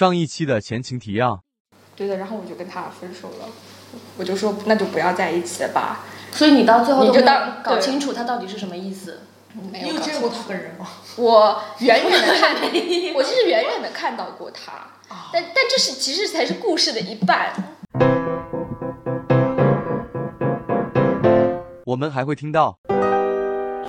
[0.00, 1.42] 上一期的前情提要。
[1.94, 3.46] 对的，然后我就跟他分手了，
[4.16, 6.06] 我就说那就不要在一起了吧。
[6.32, 9.20] 所以你到最后你就当搞清楚他到底是什么意思。
[9.70, 10.86] 没你有见过他本人吗？
[11.16, 12.56] 我远远的看，
[13.14, 14.72] 我其实远远的看到过他，
[15.14, 17.52] 啊但但这是其实才是故事的一半。
[21.84, 22.78] 我们还会听到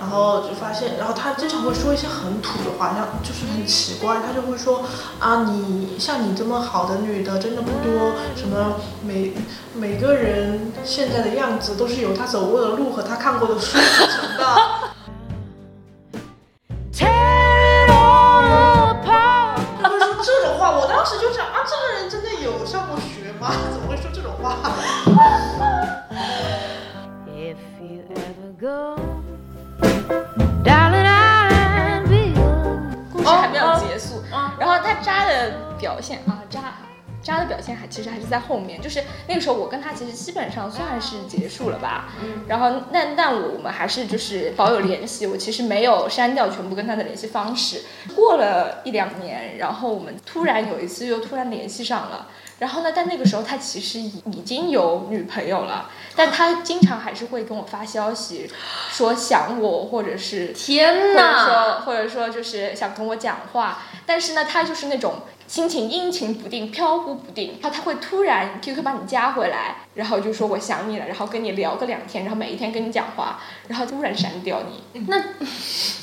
[0.02, 4.84] 然后就发现，然后他经常会说一些很土的话，像就是很奇怪，他就会说
[5.20, 9.32] 啊，你像你这么好的女的真的不多，什么每
[9.76, 14.81] 每个人现在的样子都是由他走过的路和他看过的书组成的。
[35.82, 36.76] 表现啊渣。
[37.24, 47.84] 渣的表现还其实还是在后面，就是那个时候我跟他其实基本上算是结束了吧，嗯，然后但但我们还是就是保有联系，我其实没有删掉全部跟他的联系方式。
[48.16, 58.50] 过了一两年，然后我们突然有一次又突然联系上了，然后呢，但那个时候他其实已已经有女朋友了，但他经常还是会跟我发消息，
[58.92, 61.52] 说想我或者是天呐或者！
[61.52, 75.06] 说或者说就是想跟我讲话，但是呢，他就是那种心情阴晴不定、飘忽不定，他他会突然 QQ 把你加回来，然后就说我想你了，然后跟你聊个两天，然后每一天跟你讲话，然后突然删掉你。
[75.08, 75.22] 那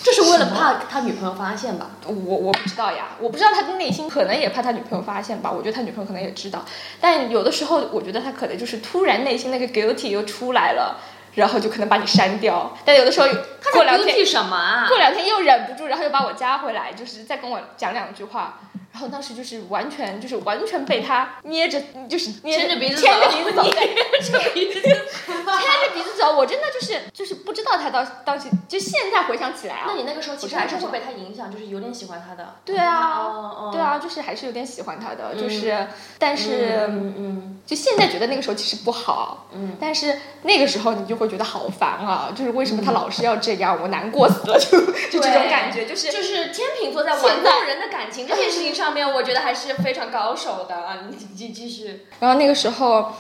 [0.03, 1.91] 这是为了怕他女朋友发现吧？
[2.06, 6.64] 我我不知道呀，我不知道他的内心可能也怕他女朋友发现吧，我觉得他女朋友可能也知道，
[7.01, 10.98] 但有的时候我觉得他可能就是突然内心那个 guilty 又出来了，
[11.34, 13.27] 然后就可能把你删掉，但有的时候
[13.73, 14.87] 过两天什么啊？
[14.89, 18.61] 过两天又忍不住，然后又把我加回来，就是再跟我讲两句话。
[18.98, 23.63] 然后当时就是完全就是完全被他捏着，就是捏牵着鼻子走 牵着鼻子走。
[23.63, 26.36] 牵着鼻子走。
[26.36, 32.57] 我真的就是就是不知道他当当时就现在回想起来啊，那你那个时候其实还是会被他影响，就是有点喜欢他的。
[32.64, 35.87] 对啊，对啊，就是还是有点喜欢他的，就是
[36.19, 51.01] 但是嗯嗯就现在觉得那个时候其实不好，嗯，但是那个时候你就会觉得好烦啊，就是为什么他老是要这样，我难过死了，就就这种感觉，就是就是天秤座在玩弄人的感情这件事情上上面，我觉得还是非常高手的啊！
[51.11, 52.07] 你继继续。
[52.21, 53.13] 然后那个时候，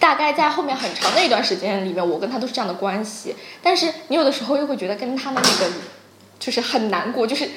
[0.00, 3.36] 大概在后面很长的一段时间里面，我跟他都是这样的关系。
[3.62, 5.72] 但是你有的时候又会觉得跟他的那个，
[6.40, 7.48] 就是很难过，就是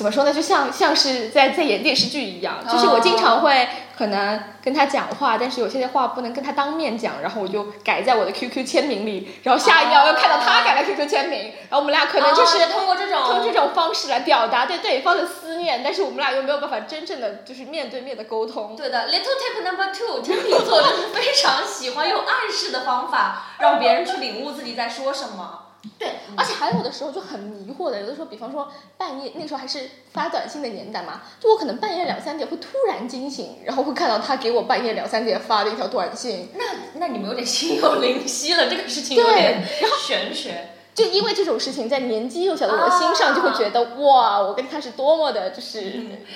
[0.00, 0.32] 怎么说呢？
[0.32, 3.68] 就像像是在在演电视剧一样，就是我经常会
[3.98, 18.74] 可能跟他讲话，但是有些话不能跟他当面讲，然后我就改在我的 QQ 签名里，然后下一秒又看到他改了 QQ 签名，然后我们俩可能就是哦通过这种通过这种方式来表达对对方的思念，但是我们俩又没有办法真正的就是面对面的沟通。
[18.74, 25.66] 对的，little tip number two，天秤座就是非常喜欢用暗示的方法，让别人去领悟自己在说什么。
[25.98, 36.64] 对，而且还有的时候就很迷惑的，有的时候，比方说半夜，那时候还是发短信的年代嘛，就我可能半夜两三点会突然惊醒，然后会看到他给我半夜两三点发的一条短信，那
[36.94, 39.64] 那你们有点心有灵犀了，这个事情有点
[40.06, 40.70] 玄学。
[41.00, 45.80] 就因为这种事情，在年纪幼小的我心上就会觉得、哇，我跟他是多么的，就是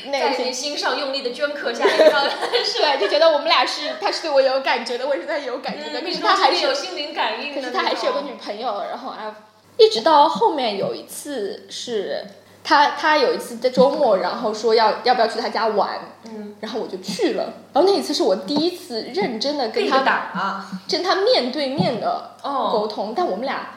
[0.06, 1.84] 内在心上用力的镌刻下？
[1.86, 9.36] 对，就觉得我们俩是，他是对我有感觉的，我也是对他有感觉的，可是他还是有心灵感应的，可是他还是有个女朋友，然后啊，
[9.76, 12.24] 一直到后面有一次是
[12.62, 20.66] 他他有一次在周末，然后说要要不要去他家玩，嗯，然后我就去了，然后那一次是我第一次认真的跟他打啊。
[20.88, 22.70] 跟他面对面的哦。
[22.72, 23.68] 沟通，但我们俩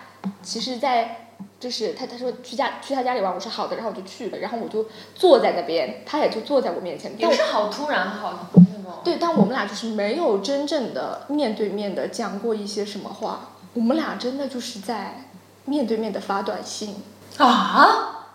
[0.41, 1.23] 其实，在。
[1.59, 8.99] 就是他，他说去家去他家里玩，我说好的，然后我就去了，然后我就坐在那边，他也就坐在我面前，也是好突然，好那种。
[9.03, 15.25] 对，但我们俩就是没有真正的面对面的讲过一些什么话，我们俩真的就是在
[15.66, 16.96] 面对面的发短信，
[17.37, 18.28] 啊，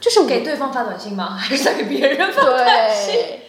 [0.00, 1.36] 就是给对方发短信吗？
[1.36, 3.14] 还是在给别人发短信？
[3.14, 3.40] 对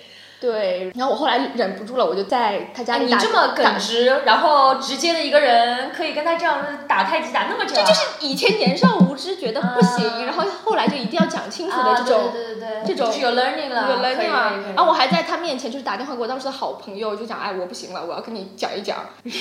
[0.42, 6.58] 对，然后我后来忍不住了，我就在他家哎，里打你这么打耿直，然后直接的一个人，可以跟他这样
[6.88, 12.32] 打太极打那么久啊，这就是以前年少无知觉得不行，啊然后后来就一定要讲清楚的啊这种。
[12.34, 18.98] 对对对对，这种就是有 learning 了，有 learning 了，然后我还在他面前就是打电话给我当时的好朋友，就讲哎我不行了，我要跟你讲一讲。
[19.24, 19.32] 对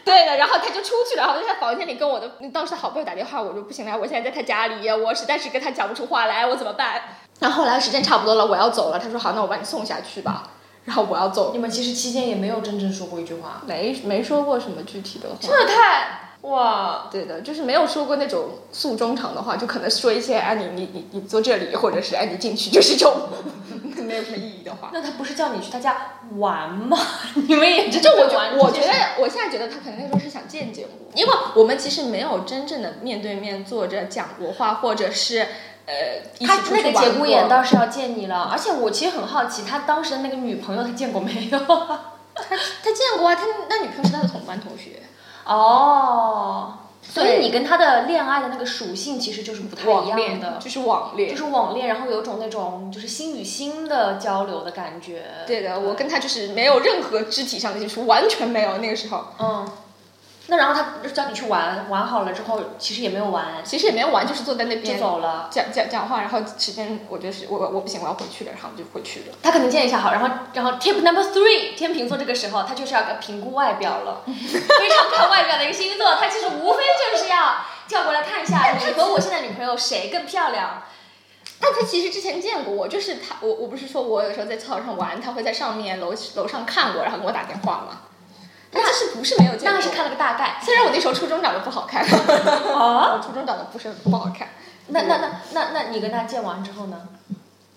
[0.04, 7.02] 对的，然后他就出去了，然后就在房间里跟我的当时的好朋友打电话，我说不行了，我现在在他家里，我实在是跟他讲不出话来，我怎么办？
[7.38, 10.44] 然后后来时间差不多了，我要走了，他说好，那我把你送下去吧。
[10.86, 15.36] 然后我要走你，们其实期间也没有真正说过一句话，没没说过什么具体的话。
[15.40, 23.14] 这太哇，对的，就是没有说过那种诉衷肠的话，就可能说一些哎你你你你坐这里，或者是哎你进去，就是这种
[24.02, 24.90] 没有什么意义的话。
[24.92, 25.96] 那他不是叫你去他家
[26.36, 26.96] 玩吗？
[27.48, 35.46] 你们也真就我觉我觉得，我现在觉得他可能那时候是想见见我，因为我们其实没有真正的面对面坐着讲过话，或者是
[35.86, 35.94] 呃
[36.46, 41.58] 他出那个节骨眼倒是要见你了，而且我其实很好奇，他当时的那个女朋友他见过没有？
[42.32, 45.02] 他他见过啊，他那女朋友是他的同班同学，
[45.44, 55.24] 哦，所以你跟他的恋爱的那个属性其实就是不太一样的，就是网恋，就是网恋，然后有种那种就是心与心的交流的感觉。
[55.46, 58.78] 对的，我跟他就是没有任何肢体上的接触，完全没有。
[58.78, 59.68] 那个时候嗯，
[60.50, 65.48] 那然后他就叫你去玩，玩好了之后其实也没有玩，其实也没有玩，就是坐在那边就边走了。
[65.48, 69.36] 讲讲讲话，然后时间我觉得是我我我不行，我要回去了，然后我就回去了。
[69.42, 76.82] 他可能见一下好，然后然后 tip number three，天秤座这个时候他就是要评估外表了， 非常看外表的一个星座，他其实无非
[77.12, 77.56] 就是要
[77.86, 80.82] 叫过来看一下 你和我现在女朋友谁更漂亮。
[81.62, 88.00] 但他其实之前见过我，就是他，我我不是说我有时候在操场上玩，他会在上面楼楼上看我，然后给我打电话吗？
[88.72, 90.60] 他其实不是没有见过，那是看了个大概。
[90.62, 93.14] 虽然我那时候初中长得不好看，啊？
[93.16, 94.48] 我初中长得不是不好看，
[94.88, 97.00] 那那那那那你跟他见完之后呢？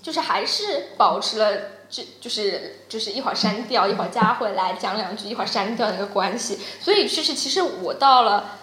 [0.01, 1.57] 就是还是保持了
[1.89, 6.59] 就就是就是一会儿删掉，一会儿加回来讲两句，一会儿删掉那个关系。
[6.81, 8.59] 所以就是其实我到了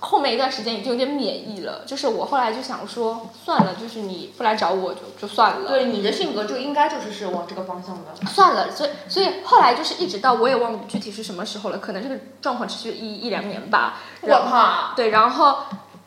[0.00, 5.68] 后面一段时间已经有点免疫了，就是我后来就想说算了，就是你不来找我就就算了。
[5.68, 8.26] 对你的性格就应该就是是往这个方向的。
[8.26, 14.00] 算了，所以所以后来就是一直到我也忘了具体是什么时候了，可能这个状况持续一一两年吧。
[14.22, 14.94] 然后靠！
[14.94, 15.56] 对，然后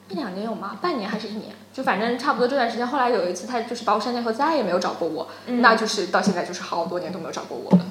[0.10, 0.78] 一两年有吗？
[0.82, 1.54] 半年还是一年？
[1.74, 2.86] 就反正差不多这段时间。
[2.86, 7.86] 后来有一次，他就是把我删掉后再也没有找过我，那就是到现在就是好多年都没有找过我了。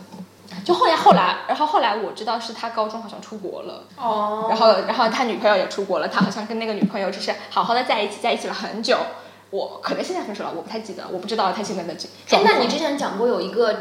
[0.65, 8.97] 就后来后来，然后后来我知道是他高中好像出国了，哦然后然后他女朋友也出国了，他好像跟那个女朋友就是好好的在一起，在一起了很久。
[9.51, 12.43] 我可能现在分手了，我不太记得，我不知道他现在的这哎。
[12.45, 13.75] 那你之前讲过有一个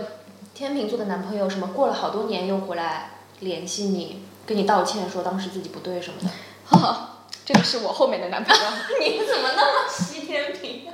[0.55, 3.11] 天秤座的男朋友，什么过了好多年又回来
[3.41, 6.29] 联系你，跟你道歉说当时自己不对什么的。
[7.45, 8.63] 这个是我后面的男朋友。
[8.99, 10.87] 你怎么那么吸天平？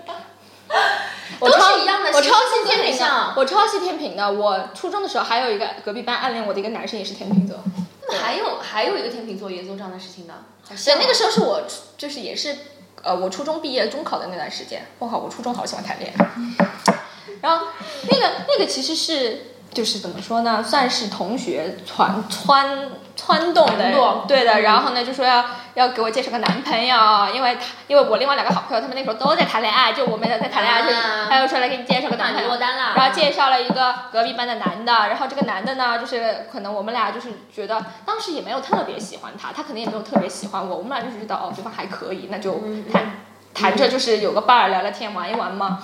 [1.40, 4.32] 我超都是一样的我超星座系天平的，我超系天平的。
[4.32, 7.58] 我初中的时候还有一个隔壁班暗恋我的一个男生也是天秤座。
[8.08, 10.34] 那还有还有一个天秤座也做这样的事情的，
[10.68, 12.56] 对，像那个时候是我初就是也是
[13.02, 14.86] 呃我初中毕业中考的那段时间。
[15.00, 16.96] 我靠，我初中好喜欢谈恋爱。
[17.42, 17.68] 然后
[18.10, 24.62] 那个那个其实是就是怎么说呢，算是同学传撺撺动的，对的。
[24.62, 25.44] 然后呢就说要
[25.76, 26.98] 要给我介绍个男朋友，
[27.34, 32.50] 因为他因为我另外两个好朋友他们那时候都在谈恋爱，就我们在在谈恋爱，就啊他又说来给你介绍个男朋友。
[32.58, 42.62] 然后介绍了一个隔壁班的男的，然后这个男的呢，就是可能我们俩就是觉得当时也没有特别喜欢他，他可能也没有特别喜欢我，我们俩就是觉得哦对方还可以，那就
[42.92, 43.12] 谈
[43.54, 45.84] 谈着就是有个伴儿聊聊天玩一玩嘛，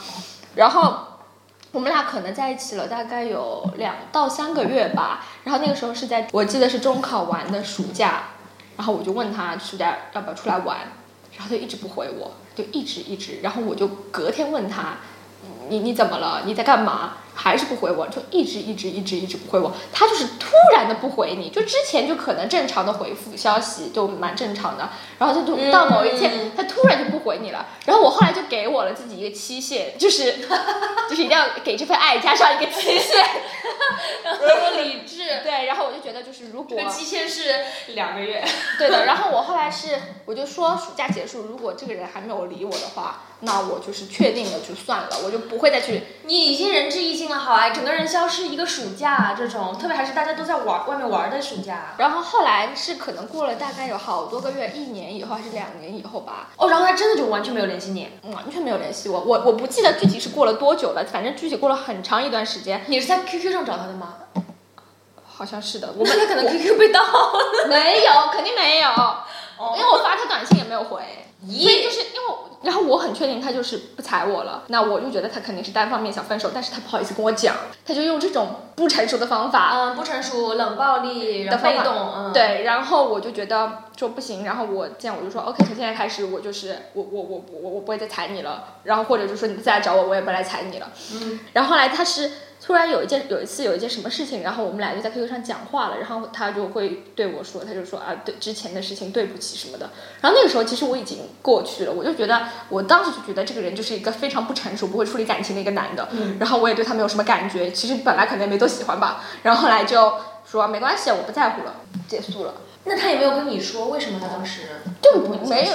[0.56, 1.08] 然后。
[1.74, 8.24] 我们俩可能在一起了大概有两到三个月吧，然后那个时候是在我记得是中考完的暑假，
[8.82, 10.80] 然后我就问他暑假要不要出来玩，
[11.38, 14.98] 然后他一直不回我，就一直一直，然后我就隔天问他，
[15.70, 16.44] 你你怎么了？
[16.46, 17.18] 你在干嘛？
[17.34, 19.72] 还是不回我，就一直一直一直一直不回我。
[19.94, 27.66] 他就是突然的不回你，就之前就可能正常的回复消息就蛮正常的，然后就就到某一天、嗯他突然就不回你了。
[27.86, 30.46] 然后我后来就给我了自己一个期限，就是
[31.10, 33.26] 就是一定要给这份爱加上一个期限。
[34.38, 35.42] 多理智。
[35.44, 37.56] 对，然后我就觉得就是如果这个期限是
[37.96, 38.44] 两个月。
[38.78, 46.04] 对的， 然后我后来是，我就说暑假结束，如果这个人还没有理我的话，那我就是确定了就算了，我就不会再去。
[46.24, 51.96] 你已经仁至义尽了，好啊，整个人消失一个暑假，这种特别还是大家都在玩外面玩的暑假。
[51.98, 58.08] 然后后来是可能过了大概有好多个月，一年以后还是两年以后吧，哦，然后他真的就完全没有联系你。
[58.34, 59.20] 完全没有联系我。
[59.20, 64.16] 我我不记得具体是过了多久了，反正具体过了很长一段时间，你是在 QQ 上找他的吗？
[65.26, 65.88] 好像是的。
[65.98, 67.68] 我我们他可能 QQ 被盗了。
[67.68, 68.90] 没有，肯定没有，
[69.76, 71.02] 因为我发他短信也没有回。
[71.46, 77.56] 所以就是因为，然后我很确定他就是不睬我了，那我就觉得他肯定是单方面想分手，但是他不好意思跟我讲，
[77.86, 90.92] 他就用这种不成熟的方法， 嗯，不成熟，冷暴力，然后的被动，嗯，，对，然后我就觉得说不行，然后我这样我就说 OK，从现在开始我就是我我我我我不会再踩你了，然后或者就说你再来找我，我也不来踩你了。
[91.14, 92.30] 嗯，然后后来他是
[92.64, 99.90] 突然有一件有一次有一件什么事情，然后我们俩就在 QQ 上讲话了，然后他就会对我说，他就说啊对之前的事情对不起什么的。
[100.22, 106.08] 然后那个时候其实我已经过去了，我就觉得我当时就觉得这个人就是一个非常不成熟、不会处理感情的一个男的。
[106.12, 109.24] 嗯然后我也对他没有什么感觉，其实本来可能也没多喜欢吧。
[109.42, 110.14] 然后后来就
[110.46, 111.78] 说没关系，我不在乎了，
[112.08, 112.54] 结束了。
[112.84, 114.62] 那他也没有跟你说为什么他当时
[115.02, 115.74] 就不没有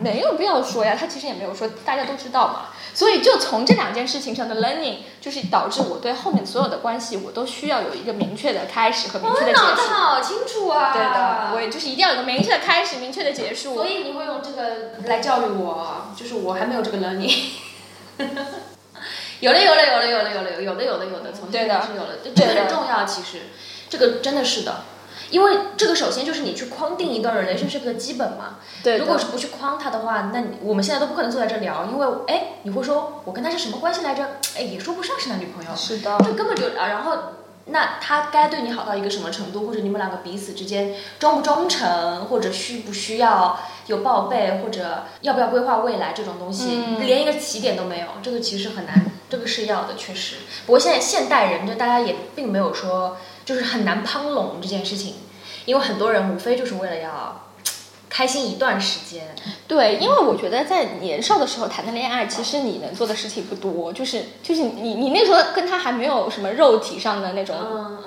[0.00, 2.68] 没有必要说呀，他其实也没有说，大家都知道嘛。
[2.94, 9.88] 所以就从这两件事情上的 learning，就是导致我对后面所有的关系，我都需要有一个明确的开始和明确的结脑子束。
[9.88, 10.92] 好清楚啊！
[10.92, 13.74] 对的，我也就是一定要有个明确的开始，明确的结束。
[13.74, 17.36] 所以你会用这个来教育我，就是我还没有这个 learning。
[19.40, 23.04] 有了，有了，有了，有了，有了，有的，有的，有的，从对的是有了，这对的很重要。
[23.04, 23.42] 其实，
[23.88, 24.82] 这个真的是的，
[25.30, 28.56] 因为这个首先就是你去框定一段 relationship 的基本嘛。
[28.82, 34.38] 对如果是不去框他的话，那你我们现在都不可能坐在这聊，因为哎，你会说我跟他是什么关系来着？
[34.56, 35.70] 哎，也说不上是男女朋友。
[35.76, 37.16] 是的，这根本就啊，然后
[37.66, 50.36] 那他该对你好到一个什么程度，或者你们两个彼此之间忠不忠诚，或者需不需要有报备，或者要不要规划未来这种东西，嗯连一个起点都没有，这个其实很难，这个是要的，确实。
[50.64, 53.18] 不过现在现代人，就大家也并没有说
[53.48, 55.14] 就是很难攀拢这件事情，
[55.64, 57.48] 因为很多人无非就是为了要
[58.10, 59.34] 开心一段时间。
[59.66, 67.56] 对，因为我觉得在年少的时候谈的恋爱，其实你能做的事情不多，就是就是你你那时候跟他还没有什么肉体上的那种，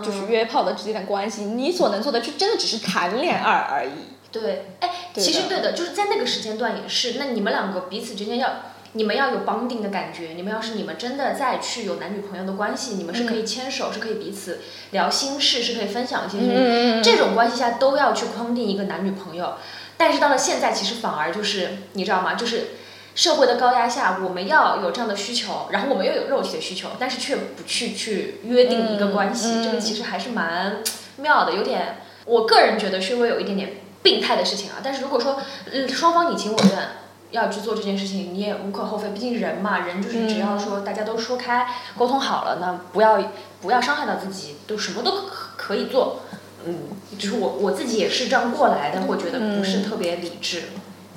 [0.05, 3.89] 就是约炮的之间的关系，你所能做的就真的只是谈恋爱而已。
[4.31, 7.15] 对，哎，其实对的，就是在那个时间段也是。
[7.17, 8.47] 那你们两个彼此之间要，
[8.93, 10.33] 你们要有 bonding 的感觉。
[10.35, 14.59] 你们要是你们真的再去有男女朋友的关系，你们是可以牵手，是可以彼此
[14.91, 16.53] 聊心事，是可以分享一些什么。
[16.55, 19.55] 嗯这种关系下都要去框定一个男女朋友。
[19.97, 22.33] 但是到了现在，其实反而就是你知道吗？
[22.33, 22.69] 就是
[23.13, 30.77] 社会的高压下，我们要有这样的需求，然后我们又有肉体的需求，但是却不去去约定一个关系，这个其实还是蛮
[31.17, 34.77] 妙的，有点，我个人觉得稍微有一点点病态的事情啊。
[34.83, 35.39] 但是如果说，
[35.71, 37.00] 呃，双方你情我愿。
[37.31, 43.21] 要去做这件事情，你也无可厚非，毕竟人嘛，人就是只要说大家都说开、沟通好了，那不要
[43.61, 46.21] 不要伤害到自己，都什么都可可以做。
[46.65, 46.75] 嗯，
[47.17, 50.63] 就是我我自己也是这样过来的，我觉得不是特别理智。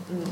[0.09, 0.25] 嗯，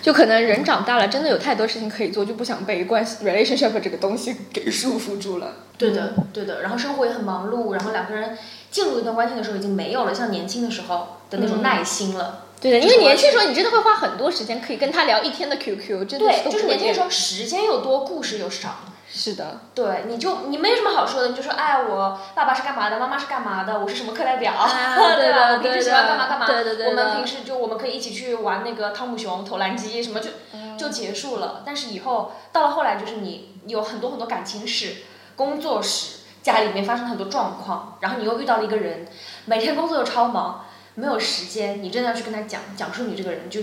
[0.00, 5.56] 就可能人长大了，真的有太多事情可以做，就不想被关系 relationship 这个东西 给束缚住了。
[5.76, 6.62] 对的，对的。
[6.62, 8.38] 然后生活也很忙碌，然后两个人
[8.70, 12.43] 进入一段关系的时候，已经没有了像年轻的时候的那种耐心了。
[12.70, 18.76] 对的，因为年轻时候你真的会花很多时间可以跟他聊一天的 QQ，真的就是年轻的时候时间又多，故事又少。
[19.16, 24.66] 是的，对，你就你没什么好说的，你就说，哎，我爸爸是干嘛的，妈妈是干嘛的，我是什么课代表，啊
[25.14, 25.50] 对吧？
[25.50, 26.46] 的我平时喜欢干嘛干嘛。
[26.46, 30.30] 对对对我们平时就我们可以一起去玩那个汤姆熊投篮机什么就
[30.76, 31.62] 就结束了。
[31.64, 34.96] 但是以后到了后来，就是你有很多很多感情史、
[35.36, 39.06] 工作史，家里面发生了很多状况，然后你又遇到了一个人，
[39.44, 43.60] 每天工作又超忙，没有时间，你真的要去跟他讲讲述你这个人就。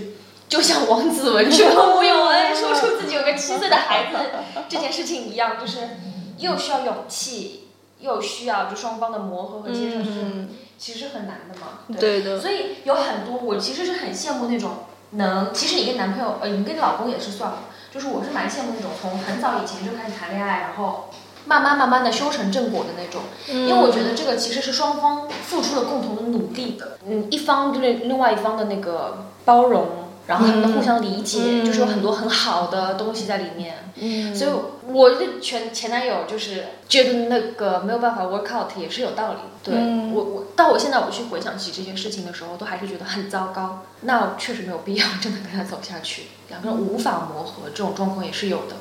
[0.48, 4.18] 就像王子文去和吴永恩说出自己有个七岁的孩子
[4.68, 5.88] 这件事情一样，就是
[6.36, 7.68] 又需要勇气，
[8.00, 11.78] 又需要就双方的磨合和接受，就是嗯其实很难的嘛。
[11.98, 17.60] 对的所以有很多我其实是很羡慕那种能，其实你跟男朋友呃，你跟你老公也是算了，
[17.90, 21.08] 就是我是蛮羡慕那种从很早以前就开始谈恋爱，然后
[21.46, 23.22] 慢慢慢慢的修成正果的那种。
[23.48, 29.86] 因为我觉得这个其实是双方付出了共同的努力的，嗯，一方对另外一方的那个包容，
[30.26, 33.90] 然后他们的互相理解，嗯就是有很多很好的东西在里面。
[33.96, 34.50] 嗯所以
[34.86, 39.38] 我的前前男友就是觉得那个没有办法 work out 也是有道理。
[39.62, 43.80] 对、嗯我我到我现在我去回想起这件事情的时候，都还是觉得很糟糕。
[44.00, 48.74] 那确实没有必要真的跟他走下去，两个人无法磨合，这种状况也是有的。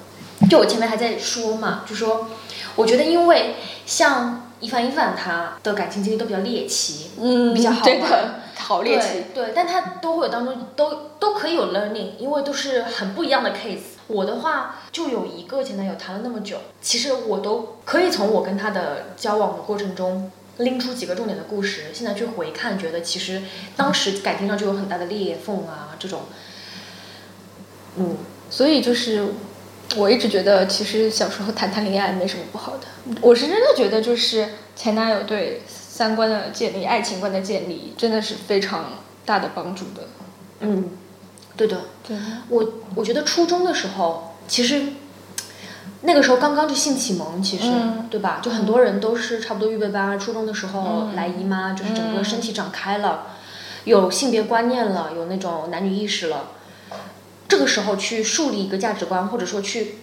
[0.49, 2.27] 就我前面还在说嘛，就说
[2.75, 3.55] 我觉得因为
[3.85, 9.25] 像一凡一凡他的感情经历都比较猎奇，嗯比较好玩好猎奇。
[9.33, 13.97] 对对，但他都会有当中都都可以有 learning，因为都是很不一样的 case。
[14.07, 23.41] 我的话就有一个前男友谈了那么久，其实我都可以从我跟他的交往的过程中拎出几个重点的故事，现在去回看，觉得其实
[23.75, 26.23] 当时感情上就有很大的裂缝啊，这种，
[27.95, 28.17] 嗯，
[28.49, 29.27] 所以就是，
[29.97, 33.15] 我一直觉得，其实小时候谈谈恋爱没什么不好的。
[33.21, 38.93] 我是真的觉得，就是前男友对三观的建立、爱情观的建立，真的是非常
[39.25, 40.07] 大的帮助的。
[40.61, 40.91] 嗯，
[41.57, 42.15] 对的，对，
[42.49, 44.83] 我我觉得初中的时候，其实
[46.01, 48.39] 那个时候刚刚就性启蒙，其实、嗯对吧？
[48.41, 53.27] 就很多人都是差不多预备班，初中的时候嗯来姨妈，就是整个嗯身体长开了，
[53.83, 56.51] 有性别观念了，有那种男女意识了。
[57.51, 59.95] 这个时候去树立一个价值观，或者说去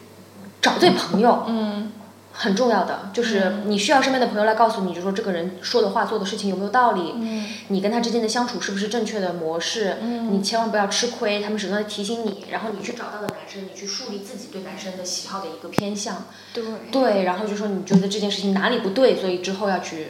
[0.60, 1.92] 找对朋友，嗯。
[2.30, 7.46] 很重要的，就是你需要身边的朋友来告诉你，就说这个人说的话、做的事情有没有道理，嗯。
[7.68, 10.32] 你跟他之间的相处是不是正确的模式，嗯。
[10.32, 16.62] 你千万不要吃亏，他们始终在提醒你，然后你去找到的男生，你去树立自己对男生的喜好的一个偏向，对，
[16.92, 20.08] 对，然后就说你觉得这件事情哪里不对，所以之后要去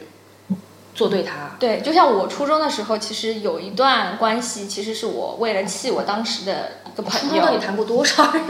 [0.99, 1.55] 做对他。
[1.57, 7.65] 对，就像我初中的时候，其实有一段关系，其实是我为了气我当时的一个朋友初中到底。
[7.65, 8.45] 谈过多少人？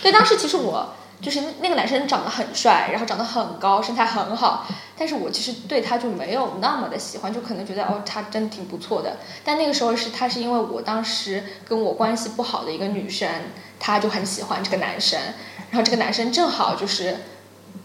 [0.00, 9.16] 对，当时其实我就是那个男生长得很帅，然后长得很高，身材很好，但是我其实对他就没有那么的喜欢，就可能觉得哦他真挺不错的。
[9.44, 13.28] 但那个时候是他是因为我当时跟我关系不好的一个女生，
[13.80, 15.18] 他就很喜欢这个男生，
[15.70, 17.16] 然后这个男生正好就是。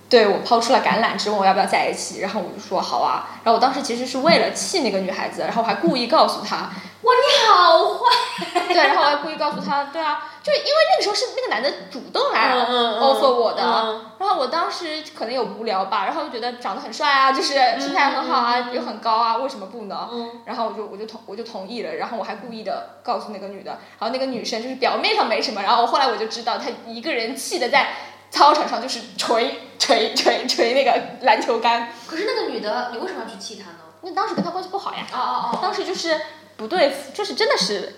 [0.10, 3.30] 对我抛出了橄榄枝，问我要不要在一起，然后我就说好啊。
[3.44, 8.66] 然后我当时其实是为了气那个女孩子，然后我还故意告诉她，哇，你好坏！
[8.74, 20.10] 对，然后我还故意告诉她，对啊，就因为那个时候是那个男的主动来 offer 我的，嗯然后我当时可能有无聊吧，然后就觉得长得很帅啊，就是身材很好啊，又很高啊，为什么不呢？
[20.12, 27.88] 嗯然后我就我就同我就同意了，然后我还故意的告诉那个女的，然后那个女生就是表面上没什么，然后后来我就知道她一个人气的在
[28.32, 33.78] 操场上就是捶捶捶捶那个篮球杆，可是那个女的，你为什么要去气她呢？
[34.02, 36.20] 那当时跟她关系不好呀，哦哦哦，当时就是
[36.56, 37.96] 不对付，就是真的是，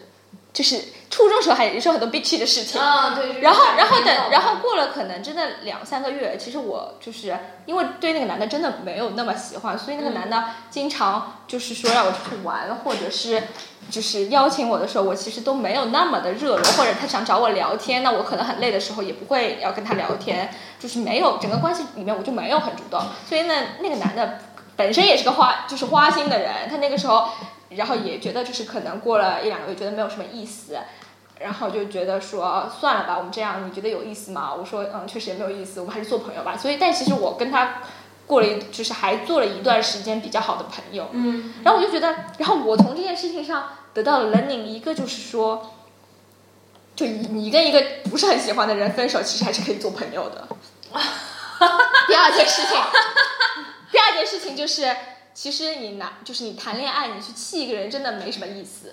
[0.53, 2.79] 就是初中时候还也是有很多 bitchy 的事情。
[2.79, 3.41] 啊对。
[3.41, 13.43] 然后，然后等，然后过了可能真的两三个月，其实我就是因为对那个男的真的没有那么喜欢，所以那个男的经常就是说让我出去玩，或者是
[13.89, 24.39] 就是邀请我的时候，我其实都没有那么的热络，或者他想找我聊天，那我可能很累的时候也不会要跟他聊天，就是没有整个关系里面我就没有很主动，所以呢，那个男的
[24.75, 27.29] 本身也是个花就是花心的人，他那个时候，
[27.69, 30.77] 然后也觉得就是可能过了一两个月觉得没有什么意思。
[31.39, 34.53] 然后就觉得说算了吧，我们这样你觉得有意思吗？
[34.53, 36.55] 我说嗯，确实也没有意思，我们还是做朋友吧。
[36.55, 37.81] 所以，但其实我跟他
[38.31, 41.09] 过了一，就是还做了一段时间比较好的朋友。
[41.11, 45.73] 嗯，然后我就觉得，然后我从这件事情上得到了 learning，一个就是说，
[46.95, 50.47] 就你你跟一个不是很喜欢的人分手，其实还是可以做朋友的。
[52.07, 52.77] 第二件事情，
[53.91, 54.95] 第二件事情就是，
[55.33, 58.89] 其实你拿就是你谈恋爱，你去气一个人真的没什么意思。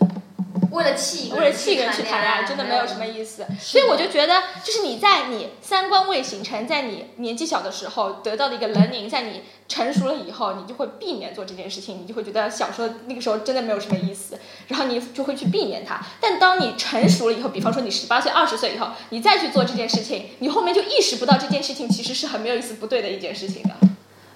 [0.70, 3.46] 为了气为了气一个人去谈恋爱，真的没有什么意思。
[3.58, 14.38] 所以我就觉得，就是你在你三观未形成，在你年纪小的时候得到的一个 learning，在你成熟了以后，你就会避免做这件事情，你就会觉得小时候那个时候真的没有什么意思，
[14.68, 16.00] 然后你就会去避免它。
[16.20, 23.70] 但当你成熟了以后，比方说你十八岁、二十岁以后，你再去做这件事情，你后面就意识不到这件事情其实是很没有意思、不对的一件事情的。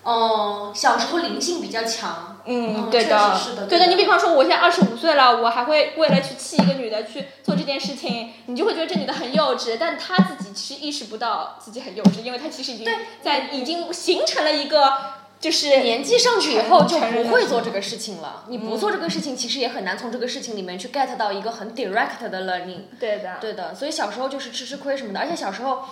[0.03, 2.29] 哦，小时候灵性比较强。
[2.45, 12.89] 嗯，对的，实是的对对的你比方说，我现在二十五岁了，我还会为了去气一个女的去做这件事情，你就会觉得这女的很幼稚，但她自己其实意识不到自己很幼稚，因为她其实已经
[13.23, 14.93] 在已经形成了一个
[15.39, 18.43] 就是年纪上去以后就不会做这个事情了。
[18.49, 22.87] 你不做这个事情，其实也很难从这个事情里面去 get 到一个很 direct 的 learning。
[22.99, 25.85] 对的，对的，所以小时候就是吃吃亏什么的，而且小时候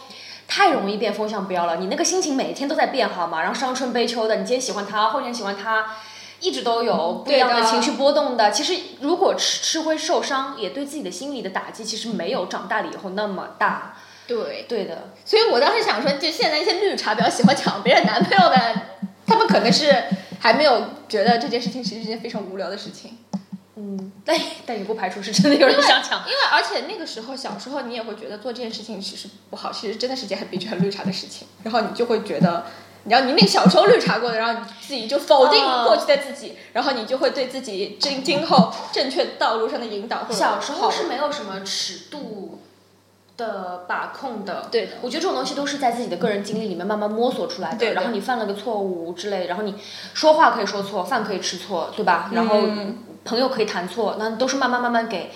[0.51, 1.77] 太容易变风向标了。
[1.77, 5.87] 你那个心情每天都在变好吗，然后伤春悲秋的，你今天喜欢他，后天喜欢他，
[6.41, 8.51] 一直都有不一样的的情绪波动的。
[8.51, 13.95] 其实如果吃吃亏受伤，也对自己的心理的打击其实没有长大了以后那么大。
[14.27, 18.57] 对，对的，所以我当时想说，就现在一些绿茶婊喜欢抢别人男朋友的，
[19.27, 20.05] 他们可能是
[20.41, 23.19] 还没有觉得这件事情其实是一件非常无聊的事情。
[23.77, 26.21] 嗯，但 但也不排除是真的有人想抢。
[26.21, 31.47] 因为而且那个时候小时候你也会觉得做这件事情其实不好，其实真的是件很悲剧、很绿茶的事情。
[31.63, 32.67] 然后你就会觉得，
[33.05, 42.60] 你要你那个小时候绿茶过的，然后你自己就否定哦过去的自己，然后你就会对自己今今后正确道路上的引导小时候是没有什么尺度
[43.41, 44.69] 的把控的。
[44.71, 47.79] 对的我觉得这种东西都是在自己的个人经历里面慢慢摸索出来的。
[47.79, 49.75] 对的然后你犯了个错误之类，然后你
[50.15, 52.31] 说话可以说错，饭可以吃错，对吧？
[52.33, 55.31] 然后嗯朋友可以谈错，那都是慢慢慢慢给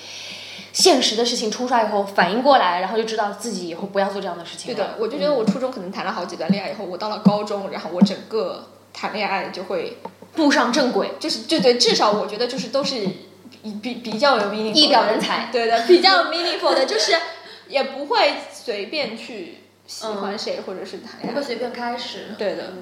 [0.72, 4.74] 现实的事情冲刷以后反应过来，然后就知道自己以后不要做这样的事情。
[4.74, 9.98] 对的，我就觉得我初中可能谈了好几段恋爱以后，我到了高中，然后我整个谈恋爱就会
[10.34, 11.12] 步上正轨。
[11.20, 13.06] 就是对对，至少我觉得就是都是
[13.62, 17.12] 比比比较有 meaningful 一表人才对的，比较有 meaningful 的，就是
[17.74, 21.34] 也不会随便去喜欢谁、或者是谈恋爱。
[21.34, 22.28] 不会随便开始。
[22.38, 22.72] 对的，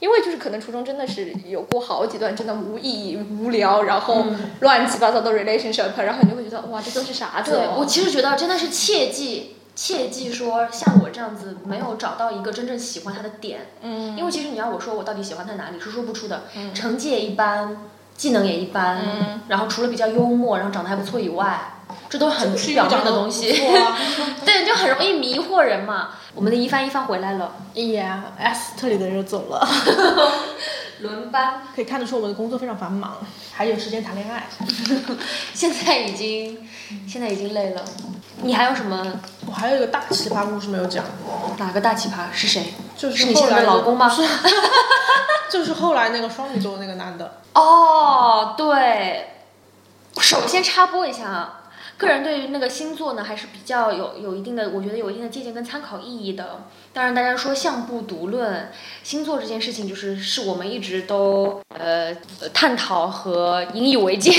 [0.00, 4.26] 因为就是可能初中真的是有过好几段真的无意义、无聊，然后
[4.60, 7.56] 乱七八糟的 relationship，然后你就会觉得哇，这都是啥子哦？
[7.56, 16.42] 对我其实觉得真的是切记切记说，像我这样子没有找到一个真正喜欢他的点，嗯，因为其实你要我说我到底喜欢他哪里是说不出的，
[16.74, 17.78] 成绩也一般，
[18.14, 21.73] 技能也一般，嗯然后除了比较幽默，然后长得还不错以外，
[22.08, 23.96] 这都很是表面的东西，啊
[24.44, 26.10] 对，就很容易迷惑人嘛。
[26.34, 29.68] 我们的一帆一帆回来了，哎呀，S 特里的人又走了，
[31.00, 33.16] 轮班，可以看得出我们的工作非常繁忙，
[33.52, 34.46] 还有时间谈恋爱。
[35.54, 36.68] 现在已经
[37.06, 37.82] 现在已经累了。
[38.42, 41.04] 你还有什么我还有一个大奇葩故事没有讲，
[41.58, 42.74] 哪个大奇葩是谁？
[42.96, 44.10] 就是是你现在的老公吗？
[45.48, 47.40] 就是后来那个双鱼座那个男的。
[47.54, 49.30] 哦，对。
[50.20, 51.63] 首先插播一下啊，
[51.96, 56.64] 个人对于那个星座呢还是比较有有一定的，我觉得有一定的借鉴跟参考意义的。
[56.92, 58.70] 当然，大家说相不独论，
[59.02, 62.14] 星座这件事情就是是我们一直都呃
[62.52, 64.32] 探讨和引以为戒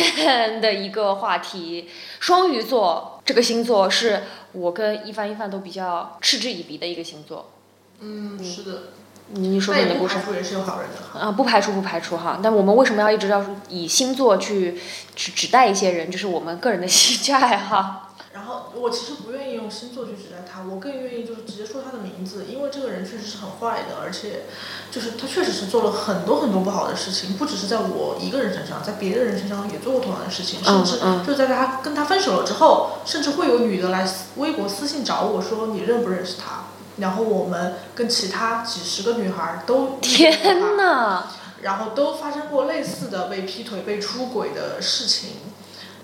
[0.61, 1.89] 的一个话题。
[2.19, 7.51] 双鱼座这个星座是我跟一帆一帆都比较嗤之以鼻的一个星座。
[7.99, 8.83] 嗯，是的。
[9.27, 11.19] 你你说那也你的故事不排除也是有好人的哈。
[11.19, 14.79] 啊，不排除不排除哈，但我们为什么要一直要以星座去
[15.15, 18.01] 指指代一些人，就是我们个人的兴趣爱好。
[18.33, 24.43] 然后我其实不愿意用星座去指代他，我更愿意就是直接说他的名字，因为这个人确实是很坏的，而且
[24.91, 36.64] 就是他确实是做了很多很多不好的事情，不只是在我一个人身上，在别的人身上也做过同样的事情，甚至嗯就在他跟他分手了之后，甚至会有女的来微博私信找我说你认不认识他，
[36.97, 41.27] 然后我们跟其他几十个女孩都天哪！
[41.61, 45.31] 然后都发生过类似的被劈腿、被出轨的事情，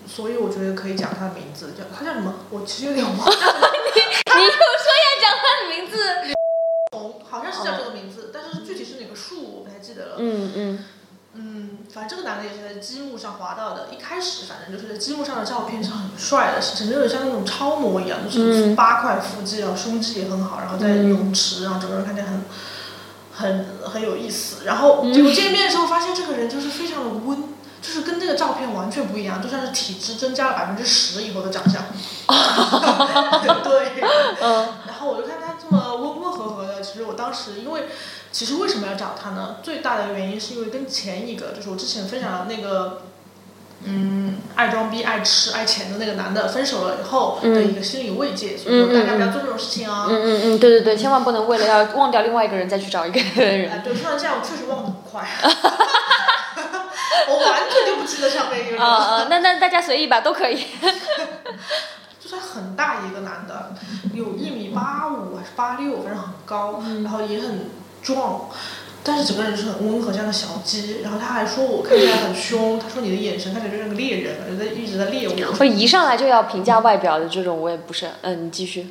[0.07, 2.33] 所以我觉得可以讲她的名字，叫她叫什么？
[2.49, 4.57] 我其实有点忘了， 你你又说
[4.97, 6.33] 要讲她的名字？
[6.91, 10.15] 红， 好像是叫这个名字，但是具体是哪个树我不太记得了。
[10.17, 10.85] 嗯嗯
[11.33, 22.43] 嗯，反正这个男的也是在积木上滑到的，一开始反正就是在积木上的照片是很帅的，整个人像那种超模一样，就是嗯八块腹肌，然后胸肌也很好，然后在泳池，然后整个人看起来很。
[23.33, 27.41] 很很有意思，然后结果见面的时候发现这个人就是非常的温，
[27.81, 31.81] 就是跟那个照片完全不一样，就像是体脂增加了百分之十以后的长相。
[33.63, 34.03] 对，
[34.43, 35.50] 嗯然后我就看他
[37.11, 37.83] 我当时因为，
[38.31, 39.57] 其实为什么要找他呢？
[39.61, 43.01] 最大的原因是因为跟前一个，就是我之前分享的那个，
[43.83, 50.07] 嗯，爱装逼、爱吃、爱钱的那个男的分手了以后的一个心理慰藉，所以说大家不要做这种事情啊。
[50.09, 53.69] 嗯嗯嗯，对对对，千万不能为了要忘掉另外一个人再去找一个人。
[53.69, 55.27] 哎，对，突然这样我确实忘得很快，
[57.27, 58.79] 我完全就不记得上面一个人。
[58.79, 60.65] 啊啊，那那大家随意吧，都可以。
[62.23, 63.73] 就是很大一个男的，
[64.13, 67.65] 有一米八五还是八六，反正很高，然后也很
[68.03, 68.49] 壮，
[69.03, 71.01] 但是整个人是很温和，像个小鸡。
[71.01, 75.55] 然后他还说我看起来很凶， 他说你的眼神看起来就像个猎人，就在一直在猎我。
[75.59, 78.07] 我一上来就要评价外表的这种，我也不是。
[78.21, 78.87] 嗯，你继续。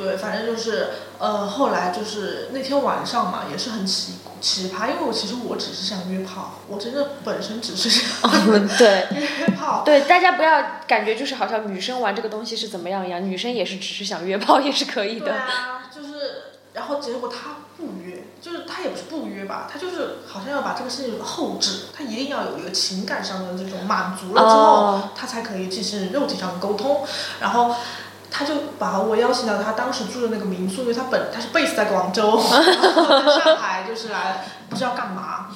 [0.00, 8.30] 对，反正就是呃，后来就是那天晚上嘛，也是很奇奇葩，因为我其实我只是想约炮，我真的本身只是想
[8.78, 9.82] 对约炮。
[9.84, 15.34] 对，大家不要感觉就是好像女生玩这个东西是怎么样一样，女生也是只是想约炮也是可以对的。
[15.34, 27.04] 啊，就是，然后结果他不约，就是他也不是不约吧，他就是好像要把这个事情后置，他一定要有一个情感上的这种满足了之后，哦他才可以进行肉体上的沟通。
[27.40, 27.74] 然后
[28.30, 35.48] 他就把我邀请到他当时住的那个民宿，因为他本他是 base 在广州，然 后在上海就是来不知道干嘛，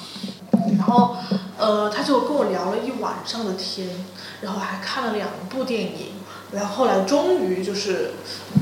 [0.76, 1.16] 然后
[1.58, 3.88] 呃他就跟我聊了一晚上的天，
[4.40, 6.14] 然后还看了两部电影。
[6.52, 8.12] 然后后来终于就是，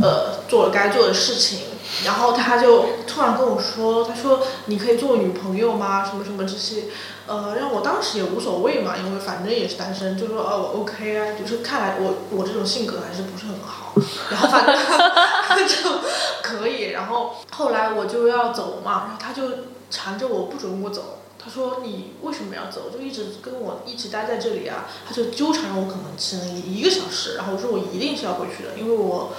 [0.01, 1.59] 呃，做了该做的事情，
[2.07, 6.03] 然后他就突然跟我说，他说你可以做我女朋友吗？
[6.03, 6.85] 什么什么这些，
[7.27, 13.93] 呃，让我当时也无所谓嘛，因为反正也是单身，就说哦我 OK 啊，就是看来我我这种性格还是不是很好，
[14.31, 14.75] 然后反正
[15.69, 16.01] 就
[16.43, 19.43] 可以，然后后来我就要走嘛，然后他就
[19.91, 21.19] 缠着我不准我走。
[21.45, 22.89] 他说：“你为什么要走？
[22.89, 27.35] 就一直跟我一起待在这里啊？”他就纠缠我，可能只能一个小时。
[27.35, 29.33] 然后我说：“我一定是要回去的，因为我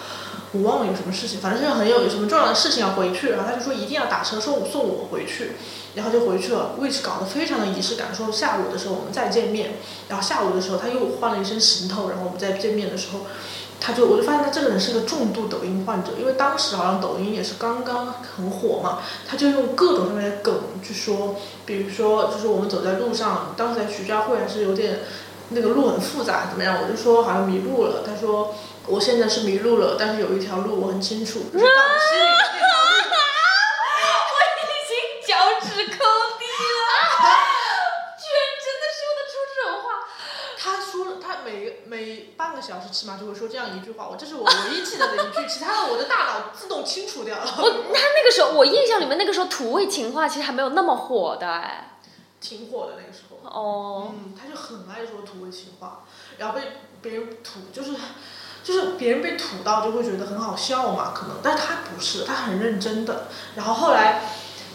[0.53, 5.53] 我忘了有什么事情，反正是很有有什么重要的事情要回去。”然后他就说：“一定要打车送我送我回去。”
[5.95, 9.73] 然后就回去了，位置搞得非常的仪式感，说下午的时候我们再见面。
[10.07, 13.21] 然后下午的时候他又换了一身行头，然后我们再见面的时候。
[13.85, 21.35] 他就我就发现他这个人是个重度抖音患者，因为当时好像抖音也是刚刚很火嘛，他就用各种上面的梗去说，
[21.65, 24.99] 比如说就是我们走在路上，当时在徐家汇还是有点
[25.49, 28.55] 那个路很复杂怎么样，我就说好像迷路了，他说
[28.87, 32.91] 我现在是迷路了，但是有一条路我很清楚，就是到我心里的那条路。
[34.63, 35.97] 已经脚趾抠
[36.37, 36.85] 地了，
[38.17, 39.85] 居然真的说得出这种话。
[40.57, 47.43] 他说了，他每每半个小时起码就会说这样一句话，我这是我唯一记得的一句，其他的我的大脑自动清除掉了。
[47.43, 51.89] 我他那个时候，我印象里面那个时候土味情话其实还没有那么火的哎。
[52.39, 53.37] 挺火的那个时候。
[53.49, 56.03] 哦，嗯，他就很爱说土味情话，
[56.37, 57.91] 然后被别人吐，就是
[58.63, 63.28] 就是别人被吐到就会觉得很好笑嘛，可能，但是他不是，他很认真的。
[63.56, 64.21] 然后后来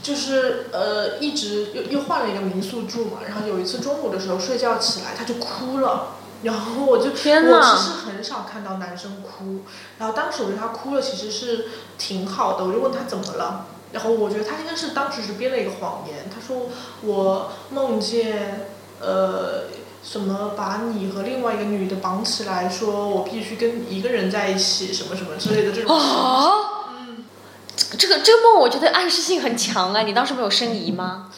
[0.02, 6.14] 就是呃，一直又又换了一个民宿住嘛，然后有一次中午的时候睡觉起来，他就哭了。
[6.44, 9.62] 然后我就，天哪我其实很少看到男生哭，
[9.98, 11.66] 然后当时我觉得他哭了其实是
[11.98, 16.68] 挺好的，我就问他怎么了，然后我觉得他应该是当时是编了一个谎言，他说
[17.02, 18.68] 我梦见
[19.00, 19.64] 呃
[20.02, 25.94] 什么把你和另外一个女的绑起来，说我必须跟一个人在一起，什么什么之类的这种。
[25.94, 27.24] 啊，嗯，
[27.98, 30.04] 这个这个梦我觉得暗示性很强哎！
[30.04, 31.30] 你当时没有生疑吗？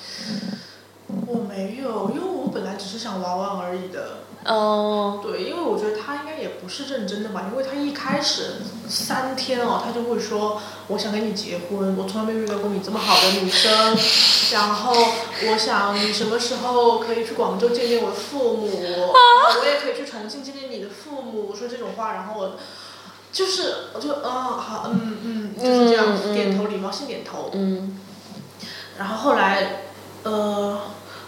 [1.27, 4.18] 我没有，因为我本来只是想玩玩而已的。
[4.44, 6.30] 哦，对，因为我觉得他应该也
[6.63, 13.97] 不是认真的吧，因为他一开始三天哦，他就会说我想跟你结婚，我从来没有遇到过你这么好的女生，
[14.53, 18.69] 然后我想你什么时候可以去广州见见我的父母，
[19.61, 22.57] 我也可以去重庆见见你的父母，说这种话，然后我
[23.33, 27.99] 就是我就嗯好嗯嗯就是这样点头礼貌性点头，嗯，
[28.99, 29.83] 然后后来，
[30.25, 30.81] 呃，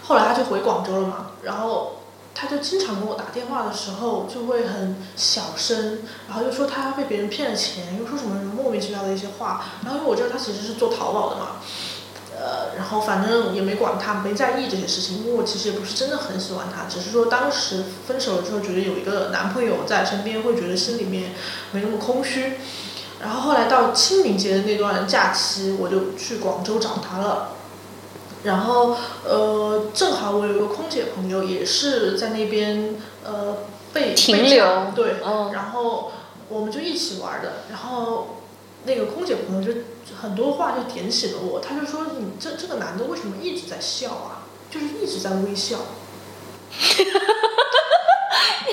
[0.03, 2.02] 后来他就回广州了嘛，然后
[2.35, 11.57] 他就经常跟我打电话的时候就会很小声，然后又说他被别人骗了钱，又说什么什么莫名其妙的一些话，然后因为我知道他其实是做淘宝的嘛，
[12.35, 21.33] 呃，然后反正也没管他，没在意这些事情，因为我其实也不是真的很喜欢他，只是说当时分手了之后觉得有一个男朋友在身边，会觉得心里面
[21.71, 22.53] 没那么空虚。
[23.21, 27.49] 然后后来到清明节的那段假期，我就去广州找他了。
[28.43, 33.57] 然后呃，正好我有一个空姐朋友也是在那边呃
[33.93, 36.11] 被被停留炸对，哦然后
[36.49, 37.63] 我们就一起玩的。
[37.69, 38.41] 然后
[38.83, 39.79] 那个空姐朋友就
[40.21, 44.43] 很多话就点醒了我，他就说你这这个男的为什么一直在笑啊？
[44.69, 45.77] 就是一直在微笑。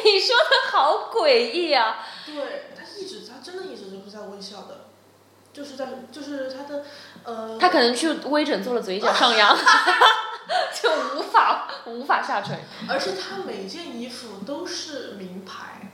[0.03, 1.99] 你说的好诡异啊！
[2.27, 2.35] 对
[2.75, 4.87] 他一直，他真的一直都是在微笑的，
[5.53, 6.85] 就是在就是他的
[7.25, 9.57] 呃，他可能去微整做了嘴角上扬，
[10.83, 12.57] 就无法无法下垂。
[12.89, 15.93] 而且他每件衣服都是名牌，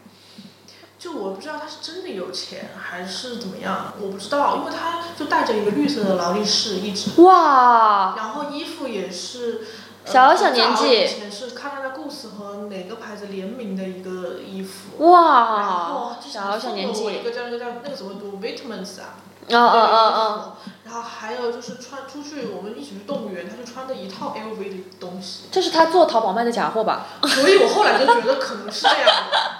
[0.98, 9.66] 就我不知道他是真的有钱还是怎么样，我不知道，因为他就带着一个绿色的劳力士一直，哇，然后衣服也是。
[10.07, 11.05] 呃小小年纪。
[11.05, 17.05] 以前是看他的故事和哪个牌子联名的一个衣服，然哇后，之前小小年纪。
[17.07, 19.19] 一个叫那个叫那个什么读 Vitamins 啊，
[19.51, 20.01] 哦哦哦。
[20.14, 20.53] 哦，
[20.85, 27.07] 然后还有就是穿出去，我们一起去动物园，他就穿的一套 LV 的东西，这是他做淘宝卖的假货吧？
[27.27, 29.57] 所以我后来就觉得可能是这样的。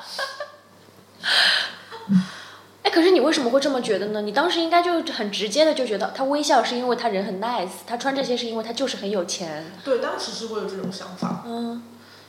[2.97, 4.23] 哎，可是你为什么会这么觉得呢？
[4.23, 9.71] 你当时应该就很直接的就觉得他微笑是因为他人很 nice，他穿这些是因为他就是很有钱。
[9.85, 11.83] 对，当时是会有这种想法，嗯，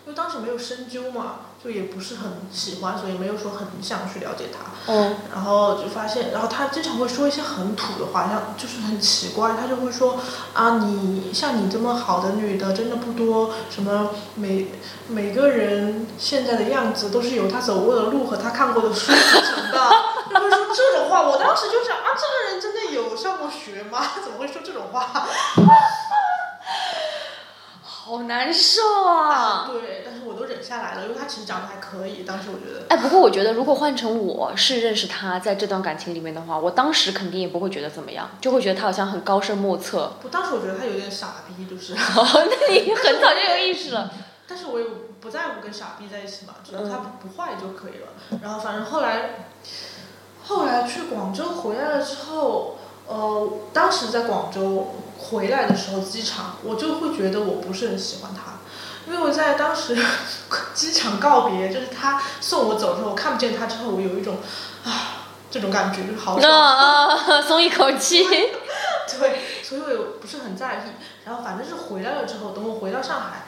[0.06, 4.92] 因为当时没有深究嘛，就也不是很喜欢，所以没有说很想去了解他。
[4.92, 10.20] 嗯，然后就发现，然后他经常会说一些很土的话，像就是很奇怪，他就会说
[10.54, 14.68] 啊，你像你这么好的女的真的不多，什么每
[15.08, 21.21] 每个人现在的样子都是由他走过的路和他看过的书组成的，就会说这种话。
[21.23, 24.02] 我当时就想啊，这个人真的有上过学吗？
[24.23, 25.28] 怎么会说这种话？
[27.84, 29.67] 好难受啊。
[29.69, 32.86] 对，但是我都忍下来了，因为他其实长得还可以，当时我觉得。
[32.88, 40.13] 哎，不过我觉得，如果换成我是认识他，在这段感情里面的话，我当时肯定也不会觉得怎么样，就会觉得他好像很高深莫测。
[40.23, 41.93] 我当时我觉得他有点傻逼，就是。
[41.93, 41.97] 哦，
[42.50, 44.10] 那你很早就有意识了。
[44.47, 44.86] 但是我也
[45.19, 48.08] 不在乎跟傻逼在一起嘛，只要他不不坏就可以了。
[48.41, 49.50] 然后反正后来，
[50.48, 58.60] 后来去广州回来了之后，呃，当时在广州回来的时候，机场我就会觉得我不是很喜欢他，
[59.06, 59.98] 因为我在当时
[60.74, 64.38] 机场告别，就是他送我走之后，我看不见他之后，我有一种
[64.86, 66.52] 啊这种感觉，就是好爽。
[66.52, 68.24] 啊， 松一口气。
[69.20, 70.80] 对，所以我也不是很在意。
[71.26, 73.46] 然后反正是回来了之后，等我回到上海，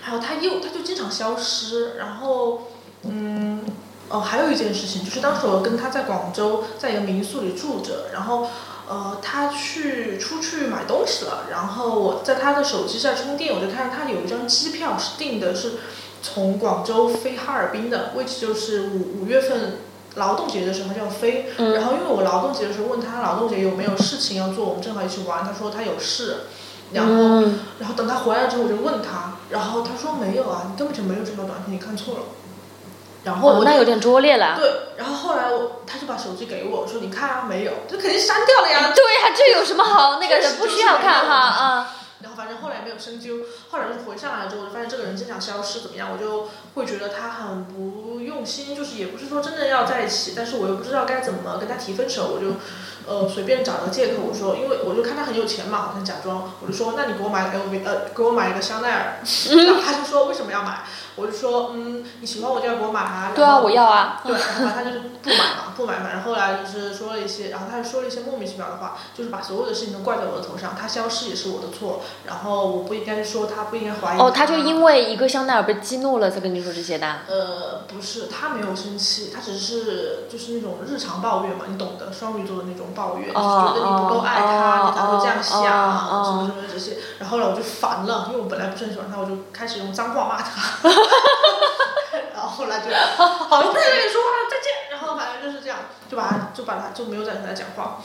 [0.00, 1.96] 还有他又他就经常消失。
[1.96, 2.62] 然后，
[3.02, 3.64] 嗯，
[4.08, 8.48] 哦，还有一件事情就是当时我跟他在广州，在一个民宿里住着，然后。
[8.90, 15.72] 呃，他去出去买东西了，然后我在他的手机上充电，我就看他有一张机票是订的是
[16.22, 19.76] 从广州飞哈尔滨的，which 就是五五月份
[20.14, 26.44] 劳动节的时候就要飞，嗯然后因为我劳动节的时候问他劳动节有没有事情要做，我们正好一起玩，他说他有事，
[26.94, 32.20] 然后、嗯然后等他回来之后我就问他，然后他说没有啊，你根本就没有这条短信，你看错了。
[33.24, 34.56] 然后我哦，那有点拙劣了。
[34.58, 38.92] 对，然后后来我他就把手机给我说你看啊没有，这肯定删掉了呀。
[38.94, 40.54] 对呀，这有什么好那个的？
[40.56, 41.94] 不需要看哈啊。
[42.20, 43.36] 然后反正后来没有深究，
[43.70, 46.08] 后来就是回上来之后，我就发现这个人经常消失，怎么样？
[46.12, 52.54] 我就会觉得他很不用心，就是也不是说真的要在一起，但是我又不知道该怎么跟他提分手，我就
[53.06, 59.22] 呃随便找个借口，我说因为我就看他很有钱嘛，好像假装，我就说那你给我买 LV 呃给我买一个香奈儿，
[59.54, 60.82] 然后他就说为什么要买？
[61.18, 64.20] 我就说嗯你喜欢我就要给我买啊，对啊，我要啊。
[64.24, 77.06] 对，然后他就是不买嘛，不买嘛，然后后来就是说了一些，然后他就说了一些莫名其妙的话，就是把所有的事情都怪在我的头上，他消失也是我的错，然后我不应该说他，不应该怀疑哦，他就因为一个香奈儿被激怒了，才跟你说这些的。
[77.28, 86.96] 呃，不是，他没有生气，他只是就是那种日常抱怨嘛，你懂的，双鱼座的那种抱怨，哦就是觉得你不够爱他，哦你才会这样想，哦哦什么什么这些。
[87.18, 90.88] 然后后来我就烦了，因为我本来不是很喜欢他，我就开始用脏话骂他。
[92.34, 94.90] 然后后来就，好，我不想跟你说话了，再见。
[94.90, 98.00] 然后反正就是这样，就把他就把他就没有再跟他讲话。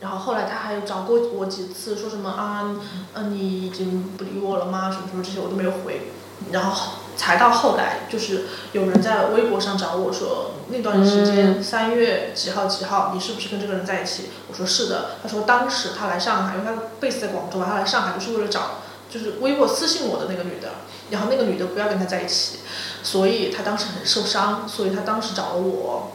[0.00, 2.74] 然后后来他还有找过我几次，说什么啊，
[3.14, 4.90] 嗯、你已经不理我了吗？
[4.90, 6.10] 什么什么这些我都没有回。
[6.50, 14.30] 然后才到后来，就是有人在微博上找我说，那段时间三月几号几号，你是不是跟这个人在一起？
[14.48, 15.10] 我说是的。
[15.22, 18.81] 他说当时他来上海，因为他 base 在广州嘛，他来上海就是为了找，
[19.12, 20.70] 就是微博私信我的那个女的，
[21.10, 22.60] 然后那个女的不要跟他在一起，
[23.02, 26.12] 所以他当时很受伤，所以他当时找了我，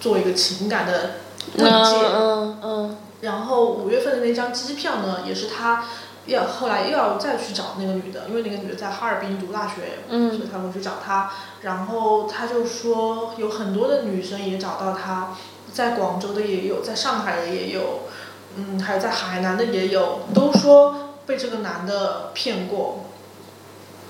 [0.00, 1.20] 做一个情感的
[1.56, 1.96] 慰嗯藉。
[2.12, 2.96] 嗯嗯。
[3.20, 5.84] 然后五月份的那张机票呢，也是他
[6.26, 11.30] 要后来又要再去找那个女的，因为那个女的在哈尔滨读大学，嗯所以他会去找她。
[11.60, 15.36] 然后他就说有很多的女生也找到他，
[15.72, 18.00] 在广州的也有，在上海的也有，
[18.56, 23.04] 嗯，还有在海南的也有，都说被这个男的骗过，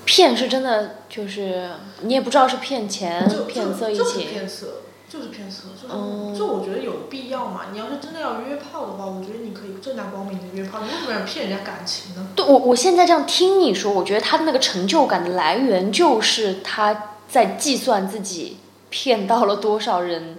[0.07, 4.25] 骗是真的，就是你也不知道是骗钱、骗色一起就是起。
[4.25, 4.67] 骗色。
[5.11, 7.63] 就是骗色，就是、哦就我觉得有必要嘛？
[7.73, 12.29] 你要是真的要约炮的话，我觉得你可以正大光明的约炮，你为什么要骗人家感情呢？
[12.37, 20.39] 对我，我现在这样听你说，我觉得他的那个成就感的来源就是他在计算自己骗到了多少人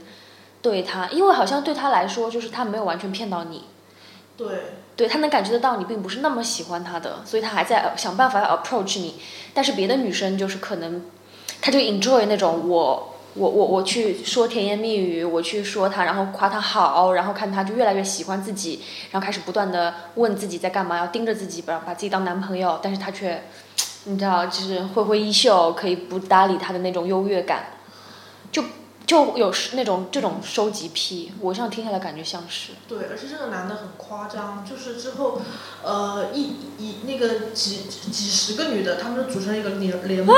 [0.62, 3.66] 对他，因为好像对他来说，就是他没有完全骗到你，
[4.38, 4.48] 对，
[4.96, 9.16] 对他能感觉得到你并不是那么喜欢他的，所以他还在想办法要 approach 你。
[9.54, 11.04] 但是别的女生就是可能，
[11.62, 13.08] 她就 enjoy 那种我。
[13.34, 23.42] 我我我去说甜言蜜语，我去说他，然后夸他好，然后看他就越来越喜欢自己，然后开始不断的问自己在干嘛，要盯着自己，把把自己当男朋友，但是他却，
[24.04, 27.68] 你知道，就是挥挥衣袖，可以不搭理他的那种优越感，
[29.12, 32.72] 就就有时那种这种收集癖，我这样听下来感觉像是。
[32.88, 35.42] 对，而且这个男的很夸张，就是之后，
[35.84, 40.34] 呃，一一那个几几十个女的，他们就组成一个联 联盟，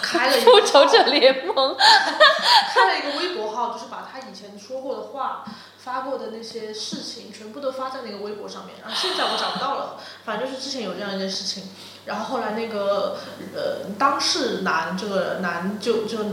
[0.00, 1.76] 开了一个 复仇者联盟，
[2.72, 5.44] 开了一个微博号，就是把他以前说过的话、
[5.76, 8.76] 发过的那些事情，全部都发在那个微博上面。
[8.82, 11.64] 然后现在我找不到了，反正就是之前有这样一件事情。
[12.06, 13.18] 然后后来那个
[13.54, 16.24] 呃当事男这个男就就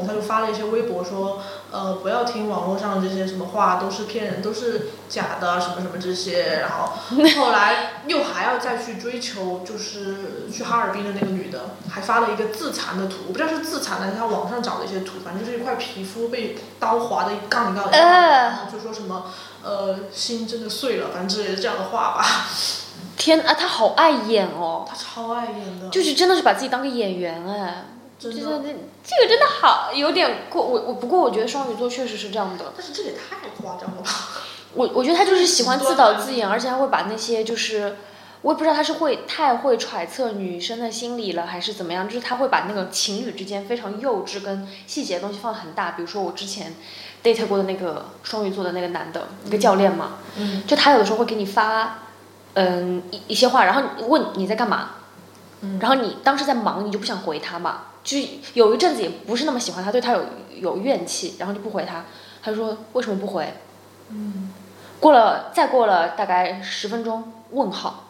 [0.00, 0.06] 刘。
[0.06, 6.60] 他就发了一些微博说，呃，不要听网络上这些什么话，都是骗人，都是假的，什么什么这些。
[6.60, 6.92] 然后
[7.38, 18.00] 后来又还要再去追求，就是去哈尔滨的那个女的，还发了一个自残的图，我不知道是自残还是他网上找的一些图，反正就是一块皮肤被刀划的杠一杠一杠的，呃
[18.48, 19.26] 然后就说什么，
[19.62, 22.46] 呃，心真的碎了，反正之类的这样的话吧。
[23.16, 27.84] 天啊，他好爱演哦，他超爱演的，就是真的是把自己当个演员哎，
[28.20, 28.38] 真的。
[28.38, 34.10] 这这这这个真的好有点过，我我不过我觉得双鱼座确实是这样的，但是这也太夸张了吧？
[34.74, 37.96] 我我觉得他就是喜欢自导自演，而且他会把那些就是。
[38.42, 42.08] 我也不知道他是会太会揣测女生的心理了，还是怎么样？
[42.08, 45.90] 就是他会把那个情侣之间非常幼稚跟细节的东西放很大。
[45.90, 46.74] 比如说我之前
[47.22, 51.98] date 过的那个双鱼座的那个男的，一个教练嘛，嗯就他有的时候会给你发，
[52.54, 54.92] 嗯一一些话，然后问你在干嘛，
[55.60, 60.24] 嗯然后你当时在忙，你就不想回他嘛，就是有一阵子也不是那么喜欢他，对他有
[60.58, 62.06] 有怨气，然后就不回他，
[62.42, 63.54] 他就说为什么不回？
[64.08, 64.52] 嗯。
[64.98, 68.08] 过了再过了大概十分钟，问号。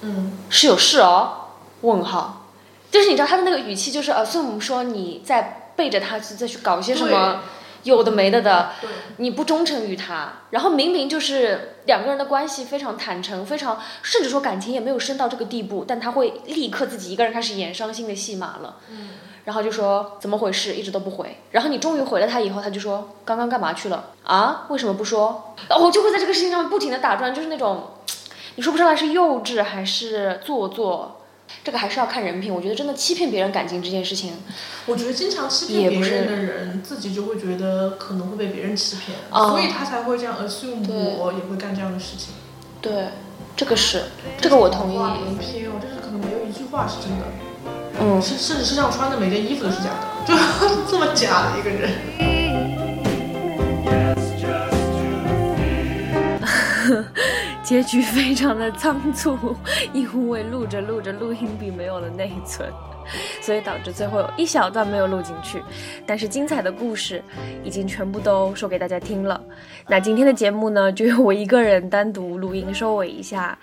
[0.00, 0.32] 嗯。
[0.50, 1.44] 是有事哦？
[1.82, 2.46] 问号，
[2.90, 7.42] 就是你知道他的那个语气就是呃，所以我们说你在背着他去再去搞一些什么
[7.84, 19.10] 有的没的的，对，你不忠诚于他，然后明明就是两个人的关系非常坦诚，非常甚至说感情也没有深到这个地步，但他会立刻自己一个人开始演伤心的戏码了，嗯
[19.46, 24.66] 然后就说怎么回事，一直都不回，然后你终于回了他以后，他就说刚刚干嘛去了啊？
[24.68, 25.54] 为什么不说？
[25.80, 27.84] 我就会在这个事情上面不停的打转，就是那种
[28.56, 31.22] 你说不上来是幼稚还是做作。
[31.62, 34.34] 这个还是要看人品，我觉得真的欺骗别人感情这件事情，
[34.84, 42.34] 我觉得经常欺骗别人的人，自己就会觉得可能会被别人欺骗，哦所以他才会这样 assume 我也会干这样的事情。
[42.80, 43.10] 对，
[43.56, 44.02] 这个是，
[44.40, 47.24] 这个我同意，哇，连篇哦，就是可能没有一句话是真的，
[47.98, 50.34] 嗯，甚甚至身上穿的每件衣服都是假的，就
[50.90, 51.90] 这么假的一个人。
[57.66, 59.36] 结局 非常的仓促，
[59.92, 62.70] 因为录着录着录音笔没有了内存，
[63.42, 65.60] 所以导致最后有一小段没有录进去。
[66.06, 67.20] 但是精彩的故事
[67.64, 69.40] 已经全部都说给大家听了。
[69.88, 73.58] 那今天的节目呢，就由我一个人单独录音收尾一下。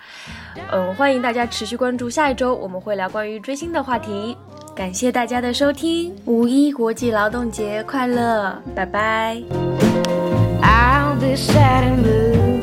[0.70, 4.36] 嗯，欢迎大家持续关注，下一周我们会聊关于追星的话题。
[4.74, 9.40] 感谢大家的收听，五一国际劳动节快乐，拜拜。
[10.60, 12.53] I'll be sad and blue